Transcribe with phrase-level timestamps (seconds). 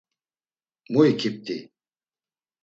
[0.91, 1.57] Mu ikipt̆i?